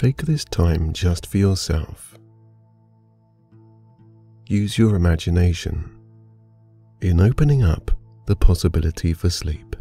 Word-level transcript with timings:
Take 0.00 0.22
this 0.22 0.46
time 0.46 0.94
just 0.94 1.26
for 1.26 1.36
yourself. 1.36 2.18
Use 4.46 4.78
your 4.78 4.96
imagination 4.96 5.94
in 7.02 7.20
opening 7.20 7.62
up 7.62 7.90
the 8.24 8.34
possibility 8.34 9.12
for 9.12 9.28
sleep. 9.28 9.76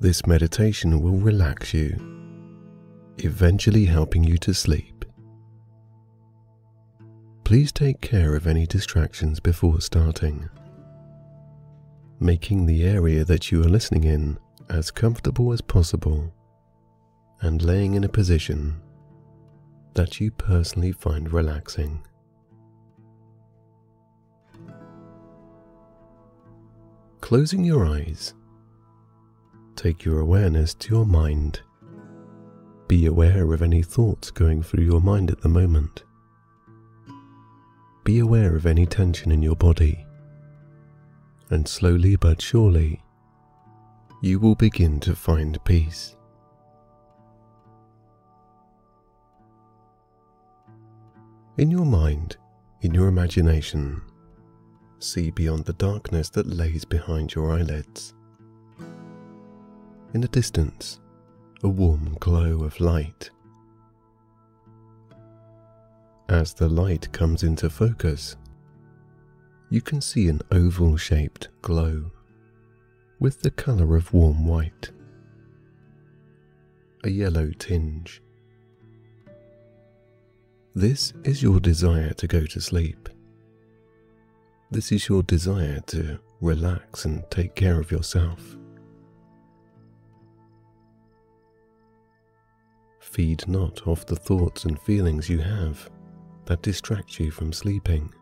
This 0.00 0.26
meditation 0.26 1.02
will 1.02 1.18
relax 1.18 1.74
you, 1.74 2.00
eventually 3.18 3.84
helping 3.84 4.24
you 4.24 4.38
to 4.38 4.54
sleep. 4.54 5.04
Please 7.44 7.72
take 7.72 8.00
care 8.00 8.34
of 8.34 8.46
any 8.46 8.66
distractions 8.66 9.38
before 9.38 9.82
starting, 9.82 10.48
making 12.18 12.64
the 12.64 12.84
area 12.84 13.22
that 13.22 13.52
you 13.52 13.60
are 13.60 13.68
listening 13.68 14.04
in 14.04 14.38
as 14.70 14.90
comfortable 14.90 15.52
as 15.52 15.60
possible 15.60 16.32
and 17.40 17.62
laying 17.62 17.94
in 17.94 18.04
a 18.04 18.08
position 18.08 18.80
that 19.94 20.20
you 20.20 20.30
personally 20.30 20.92
find 20.92 21.32
relaxing. 21.32 22.02
Closing 27.20 27.64
your 27.64 27.84
eyes, 27.84 28.34
take 29.76 30.04
your 30.04 30.20
awareness 30.20 30.74
to 30.74 30.94
your 30.94 31.06
mind. 31.06 31.60
Be 32.86 33.06
aware 33.06 33.52
of 33.52 33.60
any 33.60 33.82
thoughts 33.82 34.30
going 34.30 34.62
through 34.62 34.84
your 34.84 35.00
mind 35.00 35.30
at 35.30 35.42
the 35.42 35.48
moment. 35.48 36.04
Be 38.04 38.18
aware 38.20 38.56
of 38.56 38.64
any 38.64 38.86
tension 38.86 39.30
in 39.30 39.42
your 39.42 39.56
body. 39.56 40.06
And 41.50 41.68
slowly 41.68 42.16
but 42.16 42.40
surely, 42.40 43.02
you 44.22 44.38
will 44.38 44.54
begin 44.54 45.00
to 45.00 45.14
find 45.14 45.62
peace. 45.64 46.16
In 51.58 51.72
your 51.72 51.84
mind, 51.84 52.36
in 52.82 52.94
your 52.94 53.08
imagination, 53.08 54.00
see 55.00 55.32
beyond 55.32 55.64
the 55.64 55.72
darkness 55.72 56.30
that 56.30 56.46
lays 56.46 56.84
behind 56.84 57.34
your 57.34 57.50
eyelids. 57.50 58.14
In 60.14 60.20
the 60.20 60.28
distance, 60.28 61.00
a 61.64 61.68
warm 61.68 62.16
glow 62.20 62.62
of 62.62 62.78
light. 62.78 63.30
As 66.28 66.54
the 66.54 66.68
light 66.68 67.10
comes 67.10 67.42
into 67.42 67.68
focus, 67.68 68.36
you 69.68 69.80
can 69.80 70.00
see 70.00 70.28
an 70.28 70.42
oval 70.52 70.96
shaped 70.96 71.48
glow 71.60 72.12
with 73.18 73.42
the 73.42 73.50
colour 73.50 73.96
of 73.96 74.12
warm 74.12 74.46
white, 74.46 74.92
a 77.02 77.10
yellow 77.10 77.50
tinge. 77.58 78.22
This 80.74 81.12
is 81.24 81.42
your 81.42 81.60
desire 81.60 82.12
to 82.14 82.26
go 82.26 82.44
to 82.44 82.60
sleep. 82.60 83.08
This 84.70 84.92
is 84.92 85.08
your 85.08 85.22
desire 85.22 85.80
to 85.86 86.20
relax 86.40 87.04
and 87.04 87.24
take 87.30 87.54
care 87.54 87.80
of 87.80 87.90
yourself. 87.90 88.56
Feed 93.00 93.48
not 93.48 93.86
off 93.86 94.06
the 94.06 94.14
thoughts 94.14 94.64
and 94.66 94.80
feelings 94.82 95.28
you 95.28 95.38
have 95.38 95.90
that 96.44 96.62
distract 96.62 97.18
you 97.18 97.30
from 97.30 97.52
sleeping, 97.52 98.12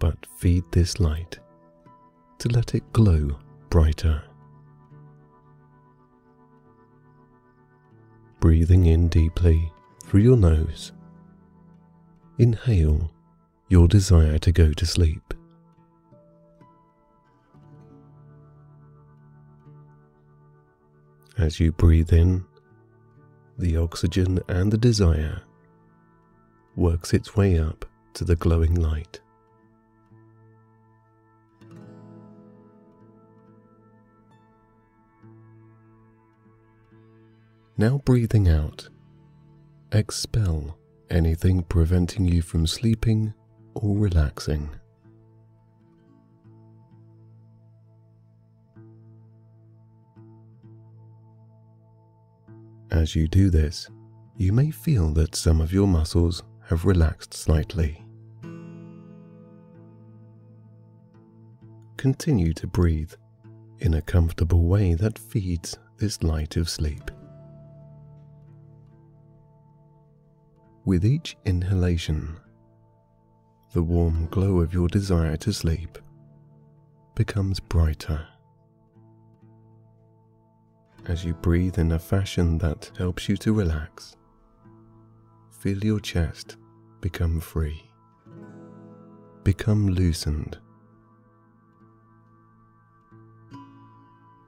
but 0.00 0.26
feed 0.38 0.64
this 0.72 0.98
light 0.98 1.38
to 2.38 2.48
let 2.48 2.74
it 2.74 2.92
glow 2.92 3.38
brighter. 3.70 4.22
Breathing 8.40 8.86
in 8.86 9.08
deeply 9.08 9.70
through 10.12 10.20
your 10.20 10.36
nose, 10.36 10.92
inhale 12.36 13.10
your 13.70 13.88
desire 13.88 14.36
to 14.36 14.52
go 14.52 14.70
to 14.70 14.84
sleep. 14.84 15.32
As 21.38 21.58
you 21.58 21.72
breathe 21.72 22.12
in, 22.12 22.44
the 23.56 23.78
oxygen 23.78 24.38
and 24.48 24.70
the 24.70 24.76
desire 24.76 25.40
works 26.76 27.14
its 27.14 27.34
way 27.34 27.58
up 27.58 27.86
to 28.12 28.26
the 28.26 28.36
glowing 28.36 28.74
light. 28.74 29.18
Now 37.78 38.02
breathing 38.04 38.46
out, 38.46 38.90
expel 39.94 40.78
anything 41.10 41.62
preventing 41.62 42.24
you 42.24 42.40
from 42.40 42.66
sleeping 42.66 43.34
or 43.74 43.96
relaxing. 43.98 44.70
As 52.90 53.14
you 53.14 53.28
do 53.28 53.50
this, 53.50 53.88
you 54.36 54.52
may 54.52 54.70
feel 54.70 55.12
that 55.12 55.34
some 55.34 55.60
of 55.60 55.72
your 55.72 55.86
muscles 55.86 56.42
have 56.68 56.84
relaxed 56.84 57.34
slightly. 57.34 58.02
Continue 61.96 62.52
to 62.54 62.66
breathe 62.66 63.12
in 63.80 63.94
a 63.94 64.02
comfortable 64.02 64.64
way 64.64 64.94
that 64.94 65.18
feeds 65.18 65.78
this 65.98 66.22
light 66.22 66.56
of 66.56 66.68
sleep. 66.68 67.11
With 70.84 71.04
each 71.04 71.36
inhalation, 71.44 72.40
the 73.72 73.84
warm 73.84 74.26
glow 74.26 74.58
of 74.58 74.74
your 74.74 74.88
desire 74.88 75.36
to 75.36 75.52
sleep 75.52 75.96
becomes 77.14 77.60
brighter. 77.60 78.26
As 81.06 81.24
you 81.24 81.34
breathe 81.34 81.78
in 81.78 81.92
a 81.92 82.00
fashion 82.00 82.58
that 82.58 82.90
helps 82.98 83.28
you 83.28 83.36
to 83.38 83.52
relax, 83.52 84.16
feel 85.52 85.78
your 85.84 86.00
chest 86.00 86.56
become 87.00 87.38
free, 87.38 87.80
become 89.44 89.86
loosened. 89.86 90.58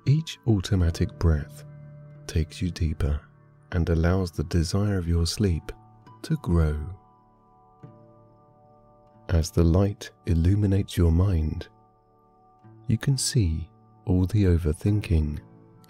Each 0.05 0.41
automatic 0.49 1.17
breath 1.21 1.62
takes 2.27 2.61
you 2.61 2.73
deeper 2.73 3.21
and 3.71 3.89
allows 3.89 4.33
the 4.33 4.44
desire 4.44 4.99
of 4.99 5.06
your 5.06 5.27
sleep 5.27 5.71
to 6.25 6.37
grow. 6.37 6.77
As 9.29 9.51
the 9.51 9.62
light 9.62 10.11
illuminates 10.25 10.97
your 10.97 11.12
mind, 11.12 11.69
you 12.87 12.97
can 12.97 13.19
see 13.19 13.69
all 14.07 14.25
the 14.25 14.45
overthinking, 14.45 15.39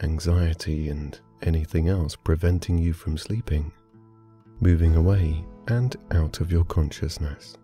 anxiety, 0.02 0.88
and 0.88 1.18
anything 1.42 1.88
else 1.88 2.16
preventing 2.16 2.78
you 2.78 2.92
from 2.92 3.16
sleeping, 3.16 3.72
moving 4.60 4.96
away 4.96 5.44
and 5.68 5.96
out 6.10 6.40
of 6.40 6.50
your 6.50 6.64
consciousness. 6.64 7.56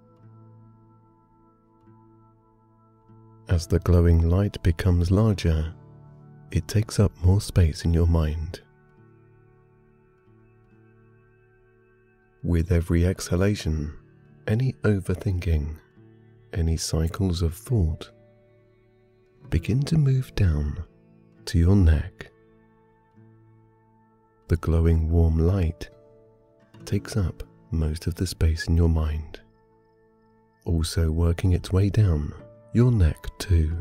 As 3.49 3.67
the 3.67 3.81
glowing 3.81 4.29
light 4.29 4.63
becomes 4.63 5.11
larger, 5.11 5.75
it 6.53 6.69
takes 6.69 7.01
up 7.01 7.13
more 7.25 7.41
space 7.41 7.85
in 7.85 7.93
your 7.93 8.07
mind. 8.07 8.61
With 12.43 12.73
every 12.73 13.05
exhalation, 13.07 13.93
any 14.47 14.73
overthinking, 14.83 15.77
any 16.55 16.79
cycles 16.79 17.43
of 17.43 17.55
thought 17.55 18.11
begin 19.51 19.83
to 19.83 19.99
move 19.99 20.35
down 20.35 20.83
to 21.45 21.59
your 21.59 21.77
neck. 21.77 22.31
The 24.49 24.57
glowing 24.57 25.11
warm 25.11 25.39
light 25.39 25.91
takes 26.87 27.15
up 27.15 27.43
most 27.71 28.07
of 28.07 28.15
the 28.15 28.27
space 28.27 28.69
in 28.69 28.77
your 28.77 28.89
mind, 28.89 29.41
also 30.65 31.11
working 31.11 31.53
its 31.53 31.71
way 31.73 31.91
down 31.91 32.33
your 32.73 32.91
neck 32.91 33.27
too. 33.39 33.77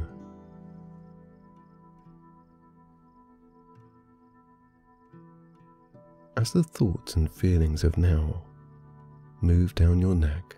As 6.35 6.51
the 6.51 6.63
thoughts 6.63 7.15
and 7.15 7.31
feelings 7.31 7.85
of 7.85 7.97
now 7.97 8.44
move 9.41 9.74
down 9.75 10.01
your 10.01 10.15
neck, 10.15 10.56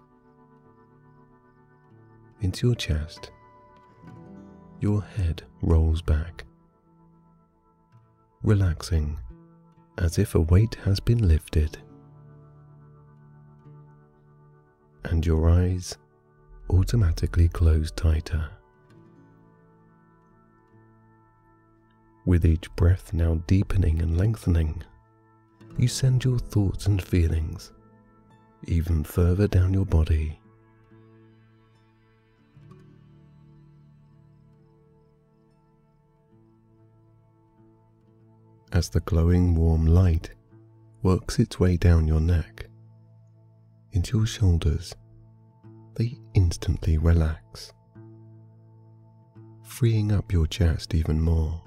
into 2.41 2.67
your 2.67 2.75
chest, 2.75 3.31
your 4.79 5.01
head 5.01 5.43
rolls 5.61 6.01
back, 6.01 6.45
relaxing 8.43 9.19
as 9.97 10.17
if 10.17 10.33
a 10.33 10.39
weight 10.39 10.75
has 10.83 10.99
been 10.99 11.27
lifted, 11.27 11.77
and 15.05 15.25
your 15.25 15.49
eyes 15.49 15.97
automatically 16.69 17.47
close 17.47 17.91
tighter. 17.91 18.49
With 22.25 22.45
each 22.45 22.73
breath 22.75 23.13
now 23.13 23.35
deepening 23.47 24.01
and 24.01 24.17
lengthening, 24.17 24.83
you 25.77 25.87
send 25.87 26.23
your 26.23 26.39
thoughts 26.39 26.85
and 26.87 27.01
feelings 27.01 27.71
even 28.65 29.03
further 29.03 29.47
down 29.47 29.73
your 29.73 29.85
body. 29.85 30.39
As 38.71 38.89
the 38.89 39.01
glowing 39.01 39.55
warm 39.55 39.85
light 39.85 40.31
works 41.03 41.39
its 41.39 41.59
way 41.59 41.75
down 41.75 42.07
your 42.07 42.21
neck, 42.21 42.67
into 43.91 44.19
your 44.19 44.27
shoulders, 44.27 44.95
they 45.95 46.17
instantly 46.33 46.97
relax, 46.97 47.73
freeing 49.63 50.11
up 50.11 50.31
your 50.31 50.47
chest 50.47 50.95
even 50.95 51.19
more. 51.19 51.61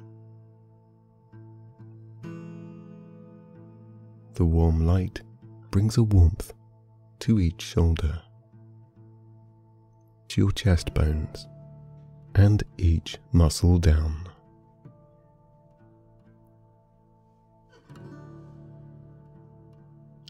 The 4.35 4.46
warm 4.46 4.87
light 4.87 5.20
brings 5.70 5.99
a 5.99 6.02
warmth 6.02 6.52
to 7.24 7.40
each 7.40 7.62
shoulder, 7.62 8.20
to 10.28 10.42
your 10.42 10.50
chest 10.50 10.92
bones, 10.92 11.48
and 12.34 12.62
each 12.76 13.16
muscle 13.32 13.78
down. 13.78 14.28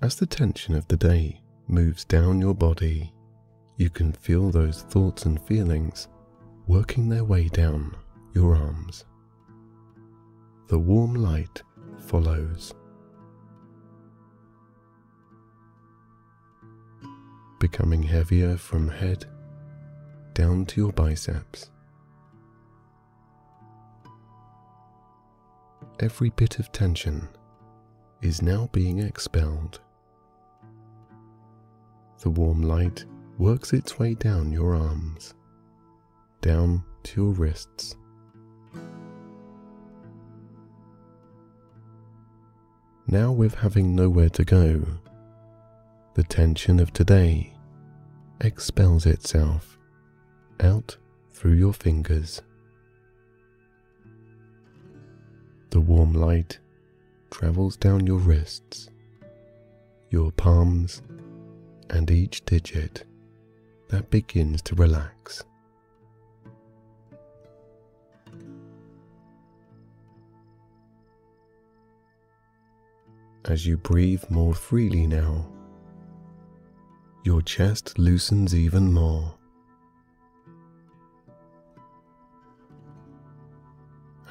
As 0.03 0.15
the 0.15 0.27
tension 0.27 0.77
of 0.77 0.87
the 0.87 0.97
day 0.97 1.43
moves 1.67 2.05
down 2.05 2.41
your 2.41 2.55
body, 2.55 3.13
you 3.77 3.91
can 3.91 4.13
feel 4.13 4.53
those 4.53 4.83
thoughts 4.83 5.25
and 5.25 5.45
feelings 5.49 6.07
working 6.69 7.09
their 7.09 7.25
way 7.25 7.49
down 7.49 7.97
your 8.37 8.55
arms. 8.55 9.05
The 10.69 10.79
warm 10.79 11.17
light 11.17 11.61
follows. 11.99 12.73
Becoming 17.59 18.03
heavier 18.03 18.57
from 18.57 18.89
head 18.89 19.27
down 20.35 20.67
to 20.67 20.81
your 20.81 20.93
biceps. 20.93 21.71
Every 26.01 26.31
bit 26.31 26.59
of 26.59 26.73
tension 26.73 27.29
is 28.21 28.43
now 28.43 28.69
being 28.73 28.99
expelled. 28.99 29.81
The 32.21 32.31
warm 32.31 32.63
light 32.63 33.05
works 33.39 33.73
its 33.73 33.99
way 33.99 34.15
down 34.15 34.51
your 34.51 34.75
arms, 34.75 35.35
down 36.41 36.83
to 37.05 37.23
your 37.23 37.33
wrists. 37.33 37.97
Now, 43.07 43.31
with 43.31 43.55
having 43.55 43.95
nowhere 43.95 44.31
to 44.31 44.45
go, 44.45 44.83
the 46.15 46.23
tension 46.23 46.79
of 46.79 46.93
today 46.93 47.53
expels 48.41 49.05
itself 49.05 49.77
out 50.61 50.97
through 51.33 51.55
your 51.55 51.73
fingers. 51.73 52.41
The 55.71 55.81
warm 55.81 56.13
light 56.13 56.61
travels 57.33 57.77
down 57.77 58.07
your 58.07 58.19
wrists, 58.19 58.89
your 60.11 60.31
palms, 60.31 61.03
and 61.91 62.09
each 62.09 62.45
digit 62.45 63.05
that 63.89 64.09
begins 64.11 64.63
to 64.63 64.77
relax. 64.77 65.43
As 73.47 73.67
you 73.67 73.77
breathe 73.77 74.23
more 74.31 74.55
freely 74.55 75.09
now, 75.09 75.54
your 77.25 77.41
chest 77.41 77.99
loosens 77.99 78.55
even 78.55 78.93
more. 78.93 79.35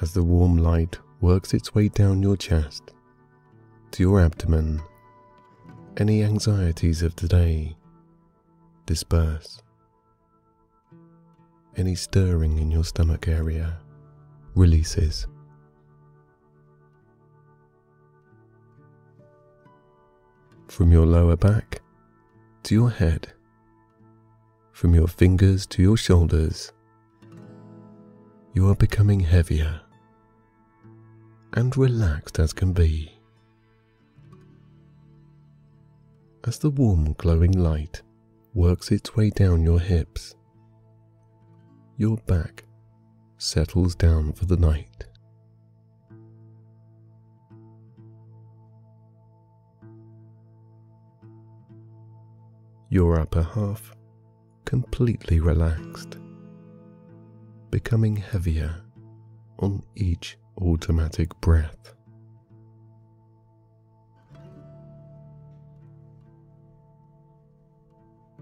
As 0.00 0.12
the 0.14 0.22
warm 0.22 0.56
light 0.56 1.00
works 1.20 1.54
its 1.54 1.74
way 1.74 1.88
down 1.88 2.22
your 2.22 2.36
chest 2.36 2.92
to 3.90 4.02
your 4.04 4.20
abdomen, 4.20 4.80
any 5.96 6.22
anxieties 6.22 7.02
of 7.02 7.16
today 7.16 7.76
disperse. 8.86 9.60
Any 11.76 11.96
stirring 11.96 12.58
in 12.58 12.70
your 12.70 12.84
stomach 12.84 13.26
area 13.26 13.80
releases. 14.54 15.26
From 20.68 20.92
your 20.92 21.06
lower 21.06 21.36
back 21.36 21.80
to 22.64 22.74
your 22.74 22.90
head, 22.90 23.32
from 24.72 24.94
your 24.94 25.06
fingers 25.06 25.66
to 25.66 25.82
your 25.82 25.96
shoulders, 25.96 26.72
you 28.54 28.68
are 28.68 28.74
becoming 28.74 29.20
heavier 29.20 29.80
and 31.52 31.76
relaxed 31.76 32.38
as 32.38 32.52
can 32.52 32.72
be. 32.72 33.12
As 36.44 36.58
the 36.58 36.70
warm 36.70 37.12
glowing 37.14 37.52
light 37.52 38.02
works 38.54 38.90
its 38.90 39.14
way 39.14 39.30
down 39.30 39.62
your 39.62 39.80
hips, 39.80 40.34
your 41.96 42.16
back 42.26 42.64
settles 43.36 43.94
down 43.94 44.32
for 44.32 44.46
the 44.46 44.56
night. 44.56 45.06
Your 52.94 53.18
upper 53.18 53.42
half 53.42 53.92
completely 54.64 55.40
relaxed, 55.40 56.16
becoming 57.72 58.14
heavier 58.14 58.72
on 59.58 59.82
each 59.96 60.38
automatic 60.60 61.28
breath. 61.40 61.92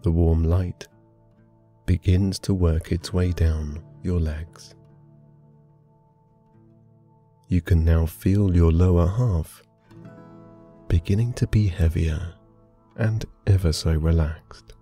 The 0.03 0.11
warm 0.11 0.45
light 0.45 0.87
begins 1.87 2.39
to 2.41 2.53
work 2.53 2.93
its 2.93 3.11
way 3.11 3.33
down 3.33 3.83
your 4.03 4.21
legs. 4.21 4.75
You 7.49 7.63
can 7.63 7.87
now 7.87 8.05
feel 8.05 8.55
your 8.55 8.71
lower 8.71 9.07
half 9.07 9.63
beginning 10.89 11.33
to 11.35 11.47
be 11.47 11.69
heavier 11.69 12.35
and 12.97 13.25
ever 13.47 13.73
so 13.73 13.93
relaxed. 13.93 14.75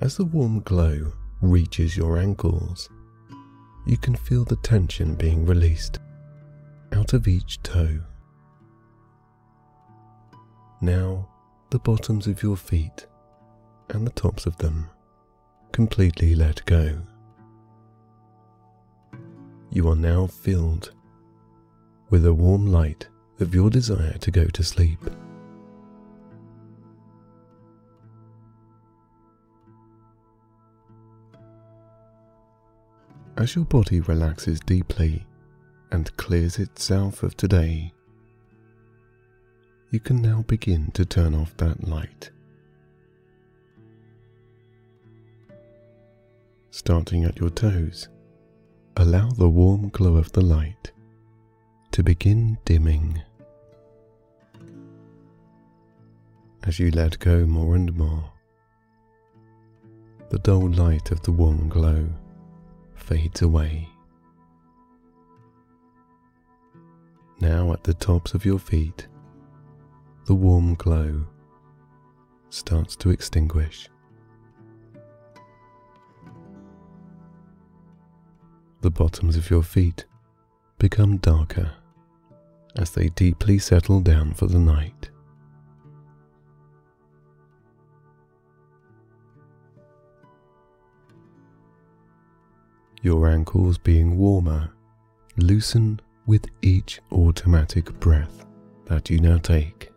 As 0.00 0.16
the 0.16 0.24
warm 0.24 0.60
glow 0.60 1.12
reaches 1.40 1.96
your 1.96 2.18
ankles, 2.18 2.88
you 3.86 3.96
can 3.96 4.14
feel 4.14 4.44
the 4.44 4.56
tension 4.56 5.14
being 5.14 5.44
released 5.44 5.98
out 6.92 7.12
of 7.12 7.26
each 7.26 7.62
toe. 7.62 8.00
Now, 10.80 11.28
the 11.70 11.78
bottoms 11.78 12.26
of 12.26 12.42
your 12.42 12.56
feet 12.56 13.06
and 13.90 14.06
the 14.06 14.12
tops 14.12 14.46
of 14.46 14.56
them 14.58 14.88
completely 15.72 16.34
let 16.34 16.64
go. 16.66 17.00
You 19.70 19.88
are 19.88 19.96
now 19.96 20.26
filled 20.26 20.92
with 22.10 22.24
a 22.24 22.32
warm 22.32 22.66
light 22.66 23.08
of 23.40 23.54
your 23.54 23.70
desire 23.70 24.16
to 24.18 24.30
go 24.30 24.44
to 24.46 24.62
sleep. 24.62 24.98
As 33.36 33.54
your 33.54 33.64
body 33.64 34.00
relaxes 34.00 34.58
deeply 34.58 35.24
and 35.92 36.14
clears 36.16 36.58
itself 36.58 37.22
of 37.22 37.36
today, 37.36 37.92
you 39.90 40.00
can 40.00 40.20
now 40.20 40.42
begin 40.48 40.90
to 40.92 41.04
turn 41.04 41.34
off 41.34 41.56
that 41.58 41.86
light. 41.86 42.30
Starting 46.70 47.24
at 47.24 47.38
your 47.38 47.50
toes, 47.50 48.08
allow 48.96 49.30
the 49.30 49.48
warm 49.48 49.88
glow 49.90 50.16
of 50.16 50.32
the 50.32 50.42
light 50.42 50.92
to 51.92 52.02
begin 52.02 52.58
dimming. 52.64 53.22
As 56.68 56.78
you 56.78 56.90
let 56.90 57.18
go 57.18 57.46
more 57.46 57.74
and 57.74 57.96
more. 57.96 58.30
The 60.28 60.38
dull 60.38 60.70
light 60.70 61.10
of 61.10 61.22
the 61.22 61.32
warm 61.32 61.68
glow 61.68 62.08
fades 62.94 63.42
away. 63.42 63.88
Now 67.40 67.72
at 67.72 67.82
the 67.82 67.94
tops 67.94 68.34
of 68.34 68.44
your 68.44 68.58
feet, 68.58 69.08
the 70.26 70.34
warm 70.34 70.74
glow 70.74 71.26
starts 72.50 72.94
to 72.96 73.10
extinguish. 73.10 73.88
the 78.80 78.90
bottoms 78.90 79.36
of 79.36 79.50
your 79.50 79.62
feet 79.62 80.06
become 80.78 81.16
darker 81.16 81.72
as 82.76 82.92
they 82.92 83.08
deeply 83.08 83.58
settle 83.58 84.00
down 84.00 84.32
for 84.32 84.46
the 84.46 84.58
night. 84.58 85.10
Your 93.00 93.28
ankles 93.28 93.78
being 93.78 94.18
warmer 94.18 94.72
loosen 95.36 96.00
with 96.26 96.46
each 96.62 97.00
automatic 97.12 97.98
breath 98.00 98.44
that 98.86 99.08
you 99.08 99.20
now 99.20 99.38
take. 99.38 99.92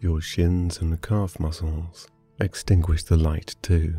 Your 0.00 0.20
shins 0.20 0.80
and 0.80 1.00
calf 1.02 1.40
muscles 1.40 2.06
extinguish 2.38 3.02
the 3.02 3.16
light 3.16 3.56
too. 3.60 3.96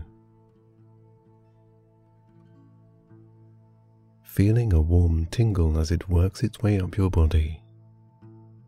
Feeling 4.23 4.71
a 4.71 4.79
warm 4.79 5.25
tingle 5.25 5.77
as 5.77 5.91
it 5.91 6.07
works 6.07 6.43
its 6.43 6.61
way 6.61 6.79
up 6.79 6.95
your 6.95 7.09
body, 7.09 7.61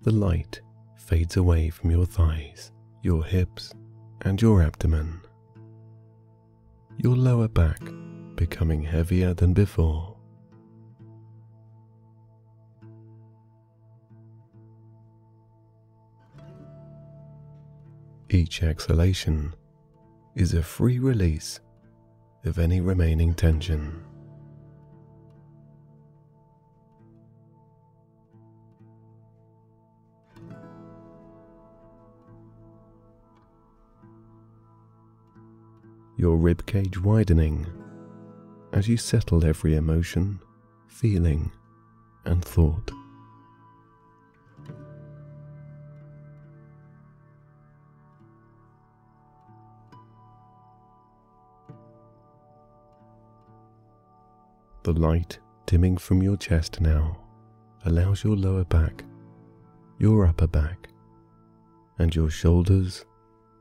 the 0.02 0.12
light 0.12 0.60
fades 0.98 1.38
away 1.38 1.70
from 1.70 1.92
your 1.92 2.06
thighs, 2.06 2.72
your 3.04 3.24
hips, 3.24 3.74
and 4.22 4.42
your 4.42 4.62
abdomen. 4.62 5.22
Your 6.98 7.16
lower 7.16 7.48
back 7.48 7.80
becoming 8.36 8.84
heavier 8.84 9.34
than 9.34 9.54
before. 9.54 10.16
Each 18.30 18.62
exhalation 18.62 19.56
is 20.36 20.54
a 20.54 20.62
free 20.62 21.00
release 21.00 21.60
of 22.46 22.60
any 22.60 22.80
remaining 22.80 23.34
tension. 23.34 24.04
Your 36.20 36.38
ribcage 36.38 36.98
widening 36.98 37.66
as 38.74 38.90
you 38.90 38.98
settle 38.98 39.46
every 39.46 39.76
emotion, 39.76 40.42
feeling, 40.86 41.50
and 42.26 42.44
thought. 42.44 42.92
The 54.84 54.92
light 54.92 55.40
dimming 55.68 55.96
from 55.96 56.22
your 56.22 56.36
chest 56.36 56.82
now 56.82 57.18
allows 57.86 58.26
your 58.26 58.36
lower 58.36 58.66
back, 58.66 59.06
your 60.00 60.28
upper 60.28 60.48
back, 60.48 60.90
and 61.98 62.14
your 62.14 62.30
shoulders 62.30 63.06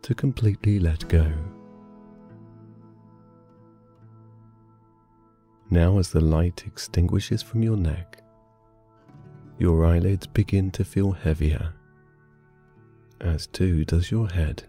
to 0.03 0.13
completely 0.13 0.81
let 0.81 1.07
go. 1.09 1.33
Now, 5.71 5.99
as 5.99 6.11
the 6.11 6.21
light 6.21 6.65
extinguishes 6.67 7.43
from 7.43 7.63
your 7.63 7.77
neck, 7.77 8.23
your 9.59 9.85
eyelids 9.85 10.27
begin 10.27 10.71
to 10.73 10.85
feel 10.85 11.13
heavier, 11.13 11.75
as 13.21 13.47
too 13.47 13.85
does 13.85 14.11
your 14.11 14.29
head. 14.29 14.63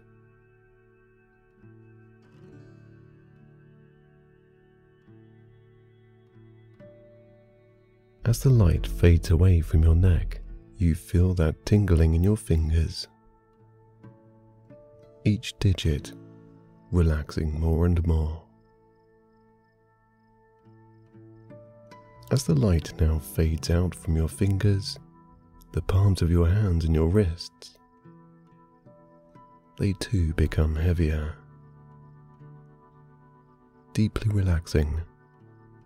As 8.26 8.40
the 8.40 8.50
light 8.50 8.86
fades 8.86 9.30
away 9.30 9.62
from 9.62 9.82
your 9.82 9.94
neck, 9.94 10.40
you 10.76 10.94
feel 10.94 11.32
that 11.34 11.64
tingling 11.64 12.14
in 12.14 12.22
your 12.22 12.36
fingers. 12.36 13.08
Each 15.24 15.54
digit 15.58 16.12
relaxing 16.92 17.58
more 17.58 17.86
and 17.86 18.06
more. 18.06 18.42
As 22.30 22.44
the 22.44 22.54
light 22.54 22.92
now 23.00 23.18
fades 23.18 23.70
out 23.70 23.92
from 23.92 24.16
your 24.16 24.28
fingers, 24.28 24.98
the 25.72 25.82
palms 25.82 26.22
of 26.22 26.30
your 26.30 26.48
hands 26.48 26.84
and 26.84 26.94
your 26.94 27.08
wrists, 27.08 27.76
they 29.78 29.94
too 29.94 30.32
become 30.34 30.76
heavier, 30.76 31.34
deeply 33.94 34.32
relaxing 34.32 35.00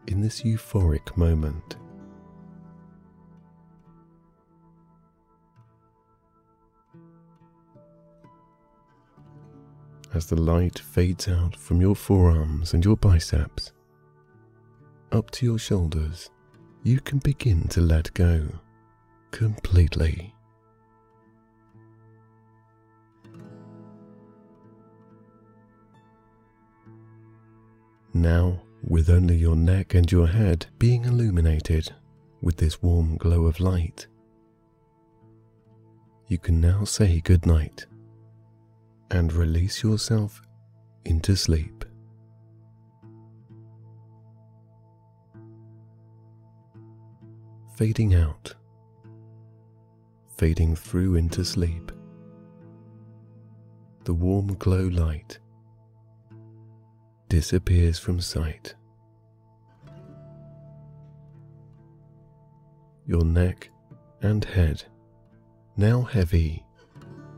in 0.06 0.20
this 0.20 0.42
euphoric 0.42 1.16
moment. 1.16 1.76
as 10.12 10.26
the 10.26 10.40
light 10.40 10.78
fades 10.78 11.26
out 11.26 11.56
from 11.56 11.80
your 11.80 11.96
forearms 11.96 12.72
and 12.72 12.84
your 12.84 12.96
biceps 12.96 13.72
up 15.14 15.30
to 15.30 15.46
your 15.46 15.58
shoulders, 15.58 16.30
you 16.84 17.00
can 17.00 17.18
begin 17.18 17.66
to 17.66 17.80
let 17.80 18.12
go 18.12 18.46
completely. 19.30 20.34
Now, 28.12 28.60
with 28.86 29.08
only 29.08 29.36
your 29.36 29.56
neck 29.56 29.94
and 29.94 30.12
your 30.12 30.26
head 30.26 30.66
being 30.78 31.06
illuminated 31.06 31.90
with 32.42 32.58
this 32.58 32.82
warm 32.82 33.16
glow 33.16 33.46
of 33.46 33.60
light, 33.60 34.06
you 36.28 36.36
can 36.36 36.60
now 36.60 36.84
say 36.84 37.20
goodnight 37.20 37.86
and 39.10 39.32
release 39.32 39.82
yourself 39.82 40.42
into 41.06 41.34
sleep. 41.34 41.83
Fading 47.76 48.14
out, 48.14 48.54
fading 50.36 50.76
through 50.76 51.16
into 51.16 51.44
sleep. 51.44 51.90
The 54.04 54.14
warm 54.14 54.54
glow 54.54 54.86
light 54.86 55.38
disappears 57.28 57.98
from 57.98 58.20
sight. 58.20 58.74
Your 63.06 63.24
neck 63.24 63.70
and 64.22 64.44
head 64.44 64.84
now 65.76 66.02
heavy 66.02 66.64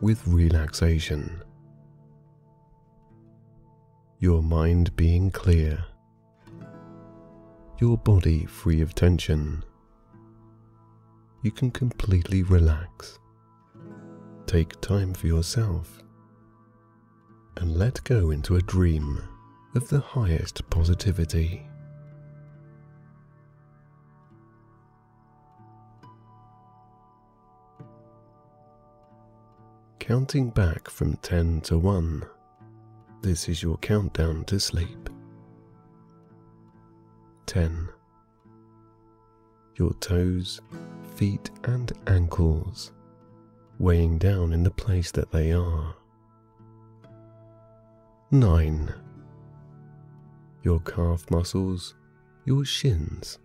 with 0.01 0.27
relaxation 0.27 1.43
your 4.19 4.43
mind 4.43 4.97
being 4.97 5.31
clear, 5.31 5.85
your 7.79 7.99
body 7.99 8.47
free 8.47 8.81
of 8.81 8.95
tension. 8.95 9.63
You 11.43 11.51
can 11.51 11.71
completely 11.71 12.43
relax. 12.43 13.19
Take 14.47 14.81
time 14.81 15.15
for 15.15 15.27
yourself 15.27 16.03
and 17.57 17.77
let 17.77 18.03
go 18.05 18.31
into 18.31 18.57
a 18.57 18.63
dream 18.63 19.23
of 19.75 19.89
the 19.89 20.01
highest 20.01 20.69
positivity. 20.71 21.67
Counting 29.99 30.51
back 30.51 30.89
from 30.89 31.17
10 31.17 31.63
to 31.63 31.79
1 31.79 32.27
this 33.27 33.49
is 33.49 33.61
your 33.61 33.77
countdown 33.79 34.45
to 34.45 34.61
sleep. 34.61 35.11
10. 37.47 37.89
Your 39.75 39.93
toes, 39.95 40.61
feet, 41.17 41.51
and 41.65 41.93
ankles 42.07 42.93
weighing 43.79 44.19
down 44.19 44.53
in 44.53 44.63
the 44.63 44.71
place 44.71 45.11
that 45.11 45.31
they 45.33 45.53
are. 45.53 45.95
9. 48.31 48.95
Your 50.63 50.81
calf 50.81 51.31
muscles, 51.31 51.95
your 52.45 52.65
shins, 52.65 53.39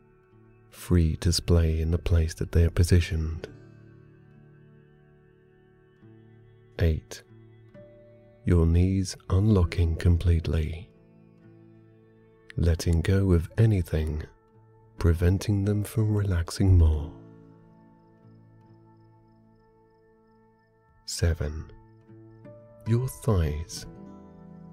free 0.69 1.15
to 1.17 1.31
splay 1.31 1.81
in 1.81 1.91
the 1.91 1.97
place 1.97 2.33
that 2.35 2.51
they 2.51 2.63
are 2.63 2.69
positioned. 2.69 3.47
8 6.79 7.23
your 8.43 8.65
knees 8.65 9.15
unlocking 9.29 9.95
completely, 9.95 10.89
letting 12.57 13.01
go 13.01 13.33
of 13.33 13.47
anything 13.57 14.23
preventing 14.97 15.65
them 15.65 15.83
from 15.83 16.13
relaxing 16.15 16.77
more. 16.77 17.11
7. 21.05 21.71
Your 22.87 23.07
thighs 23.07 23.85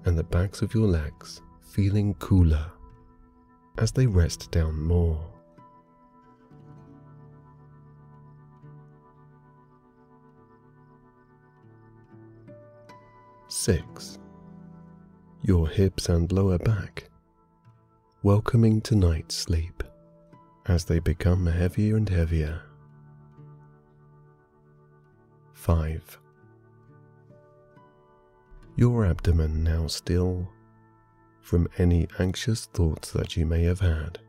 and 0.05 0.17
the 0.17 0.23
backs 0.23 0.61
of 0.61 0.73
your 0.73 0.87
legs 0.87 1.41
feeling 1.61 2.13
cooler 2.15 2.71
as 3.77 3.91
they 3.91 4.07
rest 4.07 4.51
down 4.51 4.81
more. 4.81 5.25
Six. 13.47 14.19
Your 15.41 15.67
hips 15.67 16.09
and 16.09 16.31
lower 16.31 16.57
back 16.57 17.09
welcoming 18.21 18.81
tonight's 18.81 19.33
sleep 19.33 19.81
as 20.65 20.83
they 20.83 20.99
become 20.99 21.45
heavier 21.45 21.95
and 21.95 22.09
heavier. 22.09 22.68
5. 25.59 26.17
Your 28.77 29.05
abdomen 29.05 29.61
now 29.61 29.87
still 29.87 30.49
from 31.41 31.67
any 31.77 32.07
anxious 32.17 32.67
thoughts 32.67 33.11
that 33.11 33.35
you 33.35 33.45
may 33.45 33.63
have 33.63 33.81
had. 33.81 34.19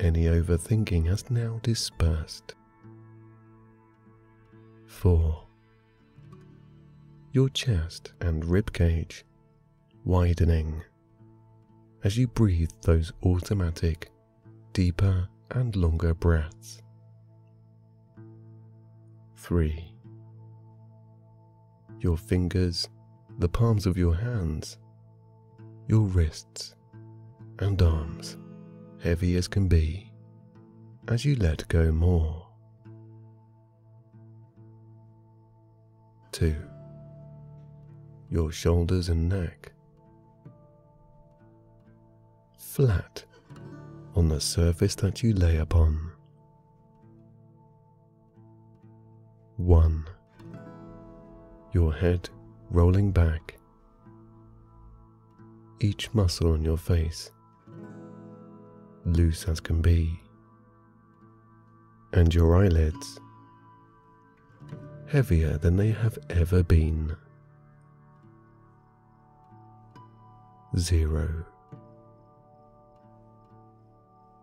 Any 0.00 0.24
overthinking 0.24 1.06
has 1.06 1.30
now 1.30 1.60
dispersed. 1.62 2.56
4. 4.86 5.46
Your 7.32 7.48
chest 7.48 8.12
and 8.20 8.44
rib 8.44 8.70
cage 8.74 9.24
widening 10.04 10.82
as 12.04 12.18
you 12.18 12.26
breathe 12.26 12.70
those 12.82 13.12
automatic, 13.24 14.10
deeper 14.74 15.26
and 15.52 15.74
longer 15.74 16.12
breaths. 16.12 16.82
3. 19.48 19.94
Your 22.00 22.18
fingers, 22.18 22.86
the 23.38 23.48
palms 23.48 23.86
of 23.86 23.96
your 23.96 24.14
hands, 24.14 24.76
your 25.86 26.02
wrists 26.02 26.74
and 27.58 27.80
arms 27.80 28.36
heavy 29.02 29.36
as 29.36 29.48
can 29.48 29.66
be 29.66 30.12
as 31.08 31.24
you 31.24 31.34
let 31.36 31.66
go 31.68 31.90
more. 31.90 32.46
2. 36.32 36.54
Your 38.28 38.52
shoulders 38.52 39.08
and 39.08 39.30
neck 39.30 39.72
flat 42.58 43.24
on 44.14 44.28
the 44.28 44.42
surface 44.42 44.94
that 44.96 45.22
you 45.22 45.32
lay 45.32 45.56
upon. 45.56 46.17
1. 49.58 50.06
Your 51.72 51.92
head 51.92 52.30
rolling 52.70 53.10
back, 53.10 53.58
each 55.80 56.14
muscle 56.14 56.52
on 56.52 56.64
your 56.64 56.76
face 56.76 57.32
loose 59.04 59.48
as 59.48 59.58
can 59.58 59.82
be, 59.82 60.20
and 62.12 62.32
your 62.32 62.56
eyelids 62.56 63.18
heavier 65.08 65.58
than 65.58 65.76
they 65.76 65.90
have 65.90 66.16
ever 66.30 66.62
been. 66.62 67.16
Zero. 70.76 71.44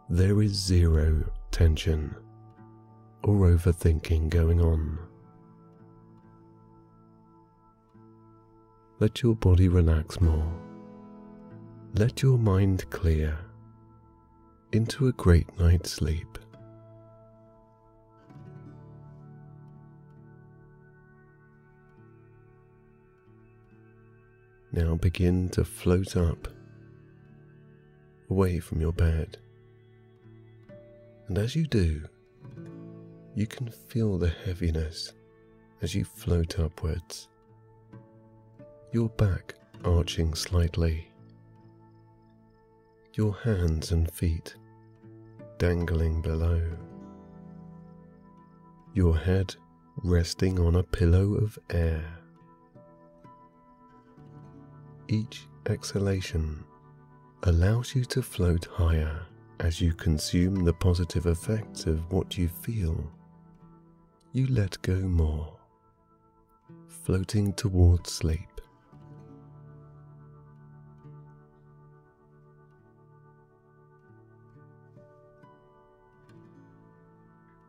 There 0.10 0.42
is 0.42 0.52
zero 0.52 1.32
tension 1.52 2.14
or 3.26 3.50
overthinking 3.50 4.30
going 4.30 4.62
on. 4.62 5.00
Let 9.06 9.22
your 9.22 9.36
body 9.36 9.68
relax 9.68 10.20
more. 10.20 10.52
Let 11.94 12.24
your 12.24 12.40
mind 12.40 12.90
clear 12.90 13.38
into 14.72 15.08
a 15.08 15.12
great 15.12 15.46
night's 15.60 15.92
sleep. 15.92 16.40
Now 24.72 24.96
begin 24.96 25.50
to 25.50 25.64
float 25.64 26.18
up 26.18 26.48
away 28.32 28.58
from 28.60 28.82
your 28.82 28.94
bed. 28.94 29.38
And 31.28 31.38
as 31.38 31.56
you 31.56 31.68
do, 31.68 32.02
you 33.36 33.46
can 33.46 33.70
feel 33.70 34.18
the 34.18 34.30
heaviness 34.30 35.14
as 35.84 35.94
you 35.94 36.06
float 36.06 36.58
upwards, 36.58 37.28
your 38.96 39.10
back 39.10 39.54
arching 39.84 40.34
slightly, 40.34 41.12
your 43.16 43.36
hands 43.44 43.92
and 43.92 44.10
feet 44.10 44.56
dangling 45.58 46.22
below, 46.22 46.62
your 48.94 49.18
head 49.18 49.54
resting 49.98 50.62
on 50.62 50.78
a 50.78 50.84
pillow 50.84 51.34
of 51.34 51.60
air. 51.72 52.06
Each 55.10 55.46
exhalation 55.68 56.64
allows 57.44 57.96
you 57.96 58.06
to 58.06 58.22
float 58.22 58.64
higher 58.64 59.26
as 59.60 59.82
you 59.82 59.92
consume 59.92 60.64
the 60.64 60.72
positive 60.72 61.26
effects 61.26 61.86
of 61.86 62.10
what 62.14 62.38
you 62.38 62.48
feel, 62.48 63.12
you 64.32 64.48
let 64.48 64.82
go 64.84 64.96
more, 64.96 65.54
floating 66.88 67.52
towards 67.52 68.10
sleep. 68.10 68.55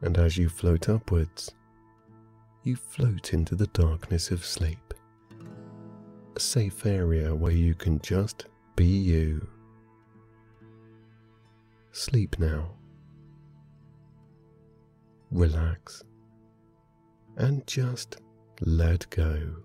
And 0.06 0.16
as 0.18 0.38
you 0.38 0.48
float 0.48 0.88
upwards, 0.88 1.52
you 2.62 2.76
float 2.76 3.34
into 3.34 3.56
the 3.56 3.66
darkness 3.66 4.30
of 4.30 4.46
sleep, 4.46 4.94
a 6.36 6.38
safe 6.38 6.86
area 6.86 7.34
where 7.34 7.50
you 7.50 7.74
can 7.74 7.98
just 8.02 8.46
be 8.76 8.86
you. 8.86 9.48
Sleep 11.90 12.38
now. 12.38 12.70
Relax 15.32 16.04
and 17.36 17.66
just 17.66 18.18
let 18.60 19.10
go. 19.10 19.56